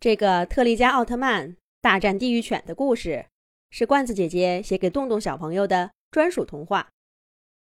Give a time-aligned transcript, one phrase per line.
[0.00, 3.26] 这个特利迦奥特曼大战地狱犬的故事，
[3.70, 6.88] 是罐子姐姐写给洞洞小朋友的专属童话。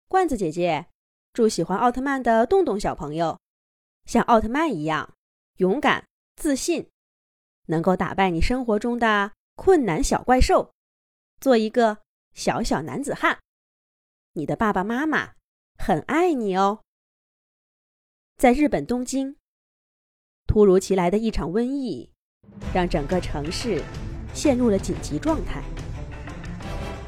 [0.08, 0.86] 罐子姐姐
[1.34, 3.38] 祝喜欢奥特曼的洞洞小朋友，
[4.06, 5.14] 像奥特曼一样
[5.58, 6.08] 勇敢、
[6.38, 6.90] 自信，
[7.66, 10.72] 能够打败你生活中的困难小怪兽，
[11.42, 11.98] 做一个
[12.34, 13.40] 小小男子汉。
[14.32, 15.34] 你的爸爸妈妈
[15.78, 16.84] 很爱你哦。
[18.38, 19.36] 在日本东京，
[20.48, 22.13] 突如其来的一场瘟疫。
[22.74, 23.82] 让整个城市
[24.34, 25.62] 陷入了紧急状态，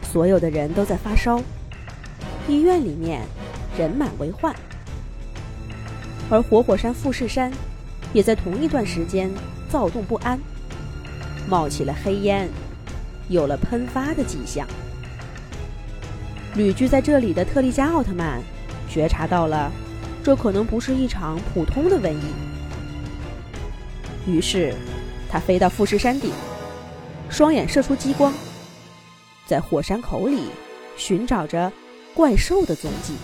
[0.04, 1.42] 所有的人都在发烧，
[2.48, 3.24] 医院里面
[3.76, 4.56] 人满为患，
[6.30, 7.52] 而活火山富士山
[8.14, 9.28] 也在同一段时间
[9.68, 10.40] 躁动不安，
[11.50, 12.48] 冒起了黑烟，
[13.28, 14.68] 有了喷发的迹象。
[16.54, 18.40] 旅居在这里的特利迦奥特曼
[18.88, 19.72] 觉察到了，
[20.24, 22.22] 这可能不是一场普通的瘟疫，
[24.32, 24.76] 于是。
[25.36, 26.32] 他飞到富士山顶，
[27.28, 28.34] 双眼射出激光，
[29.46, 30.46] 在火山口里
[30.96, 31.70] 寻找着
[32.14, 33.16] 怪兽的踪迹。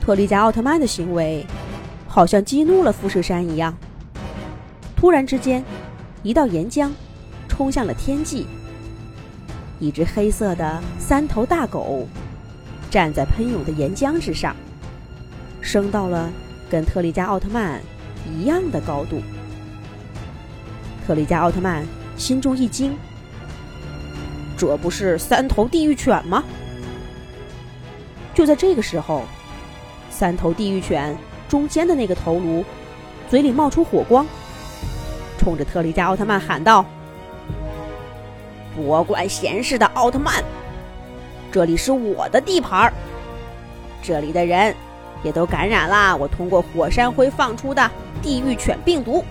[0.00, 1.44] 特利迦奥特曼的行为
[2.06, 3.76] 好像激怒了富士山一样。
[4.94, 5.64] 突然之间，
[6.22, 6.92] 一道岩浆
[7.48, 8.46] 冲向了天际，
[9.80, 12.06] 一只黑色的三头大狗
[12.88, 14.54] 站在喷涌的岩浆之上，
[15.60, 16.30] 升到了
[16.70, 17.80] 跟特利迦奥特曼
[18.32, 19.20] 一样的高度。
[21.08, 21.86] 特利迦奥特曼
[22.18, 22.94] 心中一惊
[24.58, 26.44] ：“这不是三头地狱犬吗？”
[28.36, 29.22] 就在这个时候，
[30.10, 31.16] 三头地狱犬
[31.48, 32.62] 中间的那个头颅
[33.30, 34.26] 嘴里冒出火光，
[35.38, 36.84] 冲着特利迦奥特曼喊道
[38.76, 40.44] ：“多管闲事的奥特曼，
[41.50, 42.92] 这里是我的地盘儿，
[44.02, 44.74] 这里的人
[45.22, 49.24] 也都感染了我通过火山灰放出的地狱犬病毒。”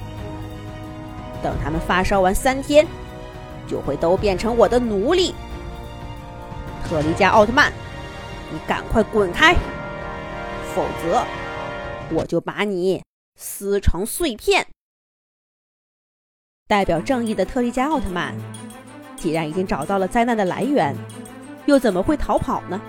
[1.42, 2.86] 等他们发烧完三天，
[3.68, 5.34] 就会都变成我的奴隶。
[6.88, 7.72] 特利迦奥特曼，
[8.52, 9.56] 你赶快滚开，
[10.74, 11.24] 否则
[12.12, 13.04] 我就把你
[13.36, 14.66] 撕成碎片！
[16.68, 18.34] 代表正义的特利迦奥特曼，
[19.16, 20.96] 既然已经找到了灾难的来源，
[21.66, 22.80] 又怎么会逃跑呢？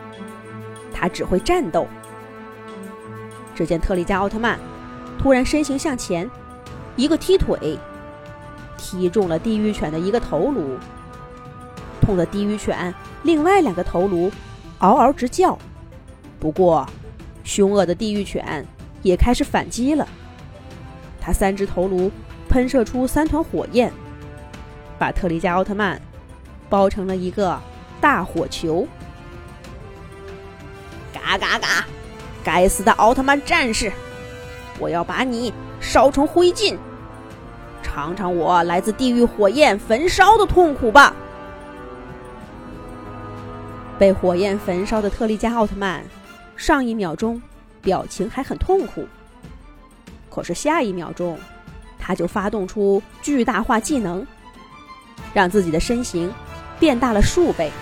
[0.92, 1.86] 他只会战斗。
[3.54, 4.58] 只见特利迦奥特曼
[5.18, 6.30] 突然身形向前，
[6.94, 7.76] 一个踢腿。
[8.78, 10.78] 踢中了地狱犬的一个头颅，
[12.00, 12.94] 痛的地狱犬
[13.24, 14.32] 另外两个头颅
[14.78, 15.58] 嗷嗷直叫。
[16.40, 16.88] 不过，
[17.44, 18.64] 凶恶的地狱犬
[19.02, 20.08] 也开始反击了。
[21.20, 22.10] 它三只头颅
[22.48, 23.92] 喷射出三团火焰，
[24.98, 26.00] 把特利迦奥特曼
[26.70, 27.60] 包成了一个
[28.00, 28.86] 大火球。
[31.12, 31.84] 嘎嘎嘎！
[32.44, 33.92] 该死的奥特曼战士，
[34.78, 36.78] 我要把你烧成灰烬！
[37.98, 41.12] 尝尝我来自地狱火焰焚烧的痛苦吧！
[43.98, 46.04] 被火焰焚烧的特利迦奥特曼，
[46.54, 47.42] 上一秒钟
[47.82, 49.04] 表情还很痛苦，
[50.30, 51.36] 可是下一秒钟，
[51.98, 54.24] 他就发动出巨大化技能，
[55.34, 56.32] 让自己的身形
[56.78, 57.72] 变大了数倍，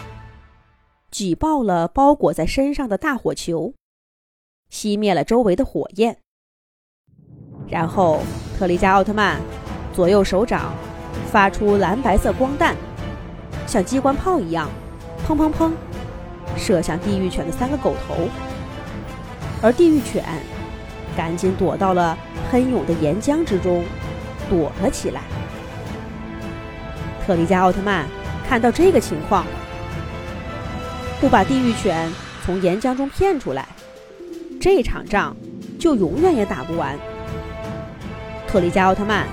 [1.11, 3.75] 挤爆了包裹在身上的大火球，
[4.73, 6.17] 熄灭了周围的火焰，
[7.69, 8.23] 然后
[8.59, 9.39] 特利迦奥特曼。
[9.97, 10.75] 左右手掌
[11.33, 12.77] 发出蓝白色光弹，
[13.67, 14.69] 像机关炮一样，
[15.27, 15.71] 砰砰砰，
[16.55, 18.29] 射向地狱犬的三个狗头。
[19.63, 20.23] 而地狱犬
[21.17, 22.15] 赶紧躲到了
[22.51, 23.83] 喷涌的岩浆之中，
[24.51, 25.23] 躲了起来。
[27.27, 28.05] 特利迦奥特曼
[28.47, 29.47] 看到这个情况，
[31.23, 32.13] 不把地狱犬
[32.45, 33.67] 从岩浆中骗出来，
[34.61, 35.35] 这场仗
[35.81, 36.99] 就永远也打不完。
[38.47, 39.27] 特利迦奥特曼。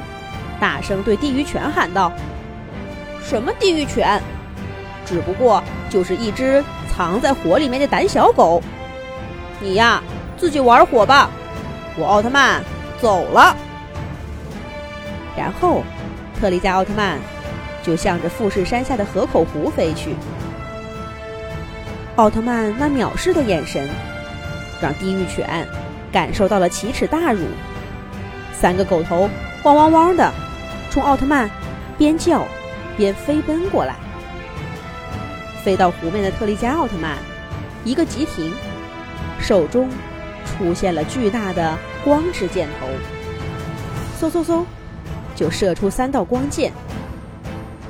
[0.63, 2.09] 大声对地狱犬喊道
[3.21, 4.21] ：“什么地狱犬？
[5.05, 8.63] 只不过就是一只藏在火里面的胆小狗。
[9.59, 10.01] 你呀，
[10.37, 11.29] 自己玩火吧，
[11.97, 12.63] 我奥特曼
[13.01, 13.53] 走了。”
[15.35, 15.83] 然后，
[16.39, 17.19] 特利迦奥特曼
[17.83, 20.15] 就向着富士山下的河口湖飞去。
[22.15, 23.89] 奥特曼那藐视的眼神，
[24.81, 25.67] 让地狱犬
[26.09, 27.41] 感受到了奇耻大辱。
[28.53, 29.29] 三个狗头
[29.63, 30.31] 汪汪汪的。
[30.93, 31.49] 冲奥特曼
[31.97, 32.45] 边叫
[32.95, 33.95] 边飞奔过来，
[35.63, 37.17] 飞到湖面的特利迦奥特曼
[37.83, 38.53] 一个急停，
[39.39, 39.89] 手中
[40.45, 44.63] 出现了巨大的光之箭头，嗖嗖嗖，
[45.35, 46.71] 就射出三道光箭，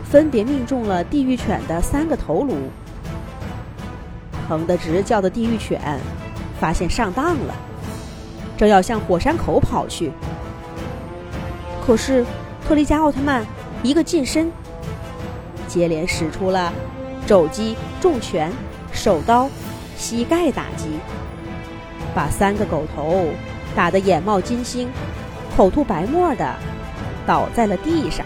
[0.09, 2.55] 分别命中了地狱犬的三个头颅。
[4.47, 5.99] 疼得直叫的地狱犬
[6.57, 7.53] 发现上当了，
[8.55, 10.09] 正要向火山口跑去，
[11.85, 12.25] 可是。
[12.65, 13.45] 特利迦奥特曼
[13.83, 14.49] 一个近身，
[15.67, 16.73] 接连使出了
[17.27, 18.51] 肘击、重拳、
[18.93, 19.49] 手刀、
[19.97, 20.87] 膝盖打击，
[22.15, 23.27] 把三个狗头
[23.75, 24.89] 打得眼冒金星、
[25.55, 26.55] 口吐白沫的
[27.27, 28.25] 倒在了地上。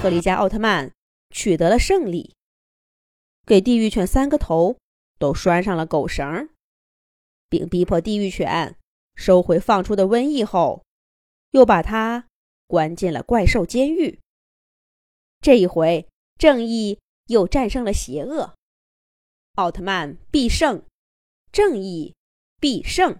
[0.00, 0.90] 特利迦奥特曼
[1.30, 2.34] 取得了胜利，
[3.46, 4.76] 给地狱犬三个头
[5.18, 6.48] 都拴上了狗绳，
[7.50, 8.76] 并逼迫地狱犬
[9.14, 10.82] 收回放出的瘟疫后，
[11.50, 12.24] 又把它
[12.66, 14.20] 关进了怪兽监狱。
[15.40, 16.08] 这一回，
[16.38, 18.54] 正义又战胜了邪恶，
[19.56, 20.82] 奥特曼必胜，
[21.52, 22.14] 正义
[22.60, 23.12] 必胜。